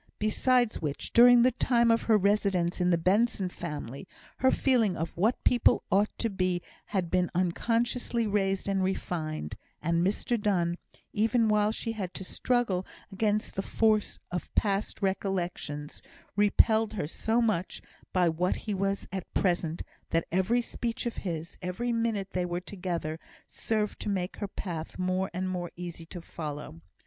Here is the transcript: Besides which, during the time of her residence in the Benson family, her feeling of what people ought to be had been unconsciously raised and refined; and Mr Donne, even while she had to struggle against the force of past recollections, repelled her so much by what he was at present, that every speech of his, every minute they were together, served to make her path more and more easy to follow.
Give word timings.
Besides 0.17 0.81
which, 0.81 1.13
during 1.13 1.43
the 1.43 1.51
time 1.51 1.91
of 1.91 2.01
her 2.09 2.17
residence 2.17 2.81
in 2.81 2.89
the 2.89 2.97
Benson 2.97 3.49
family, 3.49 4.07
her 4.37 4.49
feeling 4.49 4.97
of 4.97 5.15
what 5.15 5.43
people 5.43 5.83
ought 5.91 6.09
to 6.17 6.27
be 6.31 6.63
had 6.85 7.11
been 7.11 7.29
unconsciously 7.35 8.25
raised 8.25 8.67
and 8.67 8.83
refined; 8.83 9.57
and 9.79 10.03
Mr 10.03 10.41
Donne, 10.41 10.79
even 11.13 11.47
while 11.49 11.71
she 11.71 11.91
had 11.91 12.15
to 12.15 12.23
struggle 12.23 12.83
against 13.11 13.53
the 13.53 13.61
force 13.61 14.17
of 14.31 14.51
past 14.55 15.03
recollections, 15.03 16.01
repelled 16.35 16.93
her 16.93 17.05
so 17.05 17.39
much 17.39 17.79
by 18.11 18.27
what 18.27 18.55
he 18.65 18.73
was 18.73 19.07
at 19.11 19.31
present, 19.35 19.83
that 20.09 20.25
every 20.31 20.61
speech 20.61 21.05
of 21.05 21.17
his, 21.17 21.57
every 21.61 21.91
minute 21.93 22.31
they 22.31 22.43
were 22.47 22.59
together, 22.59 23.19
served 23.45 23.99
to 23.99 24.09
make 24.09 24.37
her 24.37 24.47
path 24.47 24.97
more 24.97 25.29
and 25.31 25.47
more 25.47 25.69
easy 25.75 26.07
to 26.07 26.21
follow. 26.23 26.81